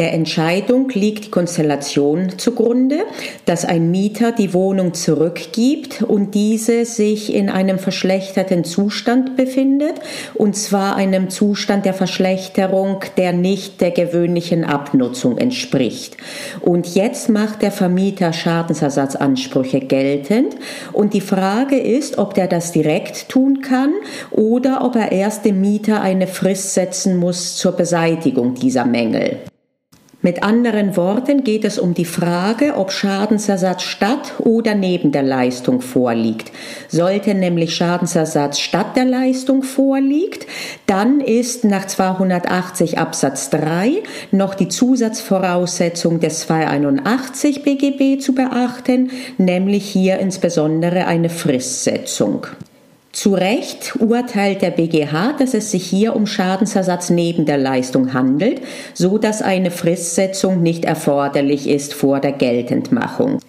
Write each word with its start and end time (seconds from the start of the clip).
Der 0.00 0.14
Entscheidung 0.14 0.88
liegt 0.94 1.26
die 1.26 1.30
Konstellation 1.30 2.38
zugrunde, 2.38 3.00
dass 3.44 3.66
ein 3.66 3.90
Mieter 3.90 4.32
die 4.32 4.54
Wohnung 4.54 4.94
zurückgibt 4.94 6.00
und 6.00 6.34
diese 6.34 6.86
sich 6.86 7.34
in 7.34 7.50
einem 7.50 7.78
verschlechterten 7.78 8.64
Zustand 8.64 9.36
befindet, 9.36 9.96
und 10.32 10.56
zwar 10.56 10.96
einem 10.96 11.28
Zustand 11.28 11.84
der 11.84 11.92
Verschlechterung, 11.92 13.00
der 13.18 13.34
nicht 13.34 13.82
der 13.82 13.90
gewöhnlichen 13.90 14.64
Abnutzung 14.64 15.36
entspricht. 15.36 16.16
Und 16.62 16.94
jetzt 16.94 17.28
macht 17.28 17.60
der 17.60 17.70
Vermieter 17.70 18.32
Schadensersatzansprüche 18.32 19.80
geltend 19.80 20.56
und 20.94 21.12
die 21.12 21.20
Frage 21.20 21.78
ist, 21.78 22.16
ob 22.16 22.32
der 22.32 22.46
das 22.46 22.72
direkt 22.72 23.28
tun 23.28 23.60
kann 23.60 23.92
oder 24.30 24.82
ob 24.82 24.96
er 24.96 25.12
erst 25.12 25.44
dem 25.44 25.60
Mieter 25.60 26.00
eine 26.00 26.26
Frist 26.26 26.72
setzen 26.72 27.18
muss 27.18 27.56
zur 27.56 27.72
Beseitigung 27.72 28.54
dieser 28.54 28.86
Mängel. 28.86 29.40
Mit 30.22 30.42
anderen 30.42 30.98
Worten 30.98 31.44
geht 31.44 31.64
es 31.64 31.78
um 31.78 31.94
die 31.94 32.04
Frage, 32.04 32.76
ob 32.76 32.92
Schadensersatz 32.92 33.82
statt 33.84 34.34
oder 34.40 34.74
neben 34.74 35.12
der 35.12 35.22
Leistung 35.22 35.80
vorliegt. 35.80 36.52
Sollte 36.88 37.34
nämlich 37.34 37.74
Schadensersatz 37.74 38.58
statt 38.58 38.96
der 38.96 39.06
Leistung 39.06 39.62
vorliegt, 39.62 40.46
dann 40.84 41.22
ist 41.22 41.64
nach 41.64 41.86
280 41.86 42.98
Absatz 42.98 43.48
3 43.48 44.02
noch 44.30 44.54
die 44.54 44.68
Zusatzvoraussetzung 44.68 46.20
des 46.20 46.40
281 46.40 47.62
BGB 47.62 48.20
zu 48.20 48.34
beachten, 48.34 49.10
nämlich 49.38 49.88
hier 49.88 50.18
insbesondere 50.18 51.06
eine 51.06 51.30
Fristsetzung. 51.30 52.46
Zu 53.12 53.34
Recht 53.34 53.96
urteilt 53.98 54.62
der 54.62 54.70
BGH, 54.70 55.32
dass 55.38 55.52
es 55.54 55.72
sich 55.72 55.84
hier 55.84 56.14
um 56.14 56.26
Schadensersatz 56.26 57.10
neben 57.10 57.44
der 57.44 57.58
Leistung 57.58 58.14
handelt, 58.14 58.60
so 58.94 59.18
dass 59.18 59.42
eine 59.42 59.72
Fristsetzung 59.72 60.62
nicht 60.62 60.84
erforderlich 60.84 61.68
ist 61.68 61.92
vor 61.92 62.20
der 62.20 62.32
Geltendmachung. 62.32 63.40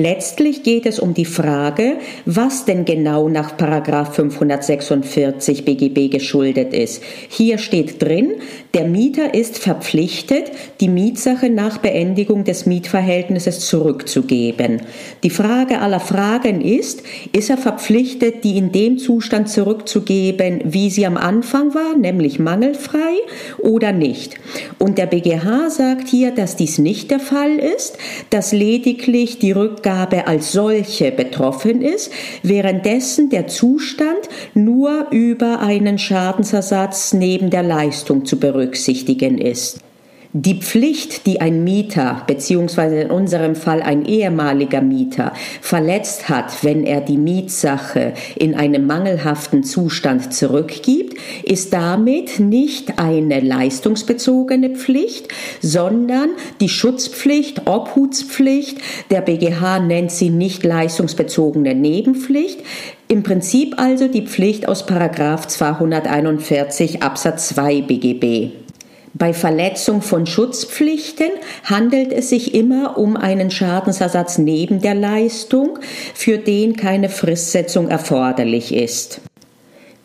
Letztlich 0.00 0.62
geht 0.62 0.86
es 0.86 1.00
um 1.00 1.12
die 1.12 1.24
Frage, 1.24 1.96
was 2.24 2.64
denn 2.64 2.84
genau 2.84 3.28
nach 3.28 3.58
546 3.58 5.64
BGB 5.64 6.08
geschuldet 6.08 6.72
ist. 6.72 7.02
Hier 7.28 7.58
steht 7.58 8.00
drin, 8.00 8.34
der 8.74 8.84
Mieter 8.84 9.34
ist 9.34 9.58
verpflichtet, 9.58 10.52
die 10.80 10.86
Mietsache 10.86 11.50
nach 11.50 11.78
Beendigung 11.78 12.44
des 12.44 12.64
Mietverhältnisses 12.64 13.66
zurückzugeben. 13.66 14.82
Die 15.24 15.30
Frage 15.30 15.80
aller 15.80 15.98
Fragen 15.98 16.60
ist, 16.60 17.02
ist 17.32 17.50
er 17.50 17.58
verpflichtet, 17.58 18.44
die 18.44 18.56
in 18.56 18.70
dem 18.70 18.98
Zustand 18.98 19.48
zurückzugeben, 19.48 20.60
wie 20.64 20.90
sie 20.90 21.06
am 21.06 21.16
Anfang 21.16 21.74
war, 21.74 21.96
nämlich 21.96 22.38
mangelfrei 22.38 23.16
oder 23.58 23.90
nicht? 23.90 24.36
Und 24.78 24.96
der 24.96 25.06
BGH 25.06 25.70
sagt 25.70 26.06
hier, 26.06 26.30
dass 26.30 26.54
dies 26.54 26.78
nicht 26.78 27.10
der 27.10 27.18
Fall 27.18 27.58
ist, 27.58 27.98
dass 28.30 28.52
lediglich 28.52 29.40
die 29.40 29.50
Rückgabe 29.50 29.87
Abgabe 29.88 30.26
als 30.26 30.52
solche 30.52 31.10
betroffen 31.10 31.80
ist, 31.80 32.12
währenddessen 32.42 33.30
der 33.30 33.46
Zustand 33.46 34.28
nur 34.52 35.06
über 35.10 35.60
einen 35.60 35.98
Schadensersatz 35.98 37.14
neben 37.14 37.48
der 37.48 37.62
Leistung 37.62 38.26
zu 38.26 38.38
berücksichtigen 38.38 39.38
ist. 39.38 39.80
Die 40.40 40.60
Pflicht, 40.60 41.26
die 41.26 41.40
ein 41.40 41.64
Mieter 41.64 42.22
beziehungsweise 42.28 43.00
in 43.00 43.10
unserem 43.10 43.56
Fall 43.56 43.82
ein 43.82 44.04
ehemaliger 44.04 44.80
Mieter 44.80 45.32
verletzt 45.60 46.28
hat, 46.28 46.62
wenn 46.62 46.84
er 46.84 47.00
die 47.00 47.16
Mietsache 47.16 48.12
in 48.36 48.54
einem 48.54 48.86
mangelhaften 48.86 49.64
Zustand 49.64 50.32
zurückgibt, 50.32 51.18
ist 51.42 51.72
damit 51.72 52.38
nicht 52.38 53.00
eine 53.00 53.40
leistungsbezogene 53.40 54.76
Pflicht, 54.76 55.26
sondern 55.60 56.28
die 56.60 56.68
Schutzpflicht, 56.68 57.66
Obhutspflicht, 57.66 58.78
der 59.10 59.22
BGH 59.22 59.80
nennt 59.80 60.12
sie 60.12 60.30
nicht 60.30 60.62
leistungsbezogene 60.62 61.74
Nebenpflicht, 61.74 62.60
im 63.08 63.24
Prinzip 63.24 63.74
also 63.76 64.06
die 64.06 64.22
Pflicht 64.22 64.68
aus 64.68 64.86
Paragraph 64.86 65.48
241 65.48 67.02
Absatz 67.02 67.48
2 67.48 67.80
BGB. 67.82 68.67
Bei 69.18 69.34
Verletzung 69.34 70.00
von 70.00 70.26
Schutzpflichten 70.26 71.30
handelt 71.64 72.12
es 72.12 72.28
sich 72.28 72.54
immer 72.54 72.96
um 72.98 73.16
einen 73.16 73.50
Schadensersatz 73.50 74.38
neben 74.38 74.80
der 74.80 74.94
Leistung, 74.94 75.80
für 76.14 76.38
den 76.38 76.76
keine 76.76 77.08
Fristsetzung 77.08 77.88
erforderlich 77.88 78.72
ist. 78.72 79.20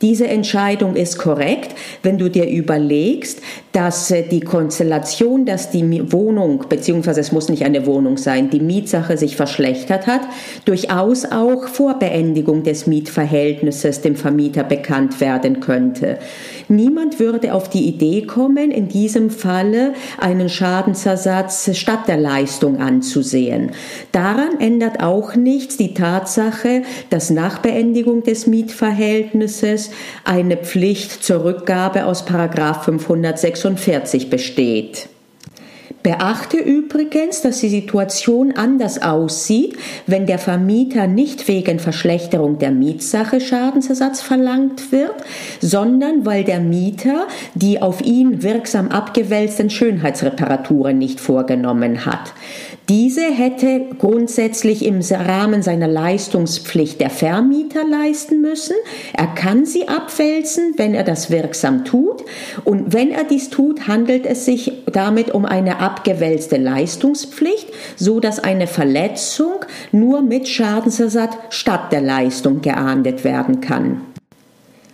Diese 0.03 0.27
Entscheidung 0.27 0.97
ist 0.97 1.17
korrekt, 1.17 1.75
wenn 2.03 2.17
du 2.17 2.29
dir 2.29 2.45
überlegst, 2.45 3.41
dass 3.71 4.11
äh, 4.11 4.23
die 4.23 4.41
Konstellation, 4.41 5.45
dass 5.45 5.71
die 5.71 6.11
Wohnung, 6.11 6.65
beziehungsweise 6.67 7.21
es 7.21 7.31
muss 7.31 7.47
nicht 7.47 7.63
eine 7.63 7.85
Wohnung 7.85 8.17
sein, 8.17 8.49
die 8.49 8.59
Mietsache 8.59 9.15
sich 9.15 9.37
verschlechtert 9.37 10.05
hat, 10.05 10.19
durchaus 10.65 11.23
auch 11.23 11.69
vor 11.69 11.99
Beendigung 11.99 12.63
des 12.63 12.85
Mietverhältnisses 12.85 14.01
dem 14.01 14.17
Vermieter 14.17 14.65
bekannt 14.65 15.21
werden 15.21 15.61
könnte. 15.61 16.17
Niemand 16.67 17.21
würde 17.21 17.53
auf 17.53 17.69
die 17.69 17.87
Idee 17.87 18.23
kommen, 18.23 18.71
in 18.71 18.89
diesem 18.89 19.29
Falle 19.29 19.93
einen 20.19 20.49
Schadensersatz 20.49 21.77
statt 21.77 22.09
der 22.09 22.17
Leistung 22.17 22.81
anzusehen. 22.81 23.71
Daran 24.11 24.59
ändert 24.59 25.01
auch 25.01 25.35
nichts 25.35 25.77
die 25.77 25.93
Tatsache, 25.93 26.81
dass 27.09 27.29
nach 27.29 27.59
Beendigung 27.59 28.23
des 28.23 28.47
Mietverhältnisses 28.47 29.91
eine 30.23 30.57
Pflicht 30.57 31.23
zur 31.23 31.43
Rückgabe 31.43 32.05
aus 32.05 32.25
Paragraph 32.25 32.85
546 32.85 34.29
besteht. 34.29 35.09
Beachte 36.03 36.57
übrigens, 36.57 37.41
dass 37.41 37.61
die 37.61 37.69
Situation 37.69 38.51
anders 38.57 39.01
aussieht, 39.01 39.77
wenn 40.05 40.25
der 40.25 40.37
Vermieter 40.37 41.07
nicht 41.07 41.47
wegen 41.47 41.79
Verschlechterung 41.79 42.59
der 42.59 42.71
Mietsache 42.71 43.39
Schadensersatz 43.39 44.21
verlangt 44.21 44.91
wird, 44.91 45.15
sondern 45.61 46.25
weil 46.25 46.43
der 46.43 46.59
Mieter 46.59 47.27
die 47.55 47.81
auf 47.81 48.01
ihn 48.01 48.43
wirksam 48.43 48.89
abgewälzten 48.89 49.69
Schönheitsreparaturen 49.69 50.97
nicht 50.97 51.21
vorgenommen 51.21 52.05
hat. 52.05 52.33
Diese 52.89 53.21
hätte 53.21 53.85
grundsätzlich 53.97 54.85
im 54.85 54.99
Rahmen 54.99 55.61
seiner 55.61 55.87
Leistungspflicht 55.87 56.99
der 56.99 57.09
Vermieter 57.09 57.87
leisten 57.87 58.41
müssen. 58.41 58.75
Er 59.13 59.27
kann 59.27 59.65
sie 59.65 59.87
abwälzen, 59.87 60.73
wenn 60.75 60.93
er 60.93 61.05
das 61.05 61.31
wirksam 61.31 61.85
tut. 61.85 62.25
Und 62.65 62.91
wenn 62.91 63.11
er 63.11 63.23
dies 63.23 63.49
tut, 63.49 63.87
handelt 63.87 64.25
es 64.25 64.43
sich 64.43 64.83
damit 64.91 65.31
um 65.31 65.45
eine 65.45 65.79
abgewälzte 65.79 66.57
Leistungspflicht, 66.57 67.69
so 67.95 68.19
dass 68.19 68.39
eine 68.39 68.67
Verletzung 68.67 69.63
nur 69.93 70.21
mit 70.21 70.49
Schadensersatz 70.49 71.35
statt 71.51 71.93
der 71.93 72.01
Leistung 72.01 72.61
geahndet 72.61 73.23
werden 73.23 73.61
kann. 73.61 74.01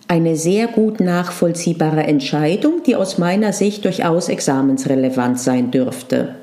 Eine 0.08 0.36
sehr 0.36 0.68
gut 0.68 1.00
nachvollziehbare 1.00 2.04
Entscheidung, 2.04 2.84
die 2.86 2.96
aus 2.96 3.18
meiner 3.18 3.52
Sicht 3.52 3.86
durchaus 3.86 4.30
examensrelevant 4.30 5.40
sein 5.40 5.72
dürfte. 5.72 6.36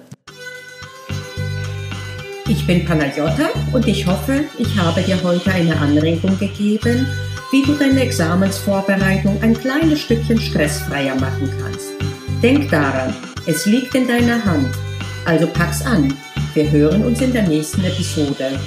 Ich 2.48 2.64
bin 2.64 2.84
Panagiotta 2.84 3.50
und 3.72 3.88
ich 3.88 4.06
hoffe, 4.06 4.44
ich 4.56 4.78
habe 4.78 5.02
dir 5.02 5.20
heute 5.25 5.50
eine 5.50 5.76
Anregung 5.76 6.38
gegeben, 6.38 7.04
wie 7.50 7.64
du 7.64 7.75
deine 7.75 8.02
Examensvorbereitung 8.02 9.43
ein 9.43 9.54
kleines 9.54 10.02
Stückchen 10.02 10.40
stressfreier 10.40 11.16
machen 11.16 11.50
kannst. 11.60 11.88
Denk 12.43 12.70
daran, 12.70 13.12
es 13.46 13.66
liegt 13.66 13.96
in 13.96 14.06
deiner 14.06 14.44
Hand. 14.44 14.69
Also 15.25 15.48
pack's 15.48 15.84
an. 15.84 16.14
Wir 16.54 16.70
hören 16.70 17.04
uns 17.04 17.20
in 17.20 17.32
der 17.32 17.48
nächsten 17.48 17.82
Episode. 17.84 18.60